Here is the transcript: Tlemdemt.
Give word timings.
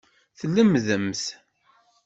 Tlemdemt. 0.39 1.23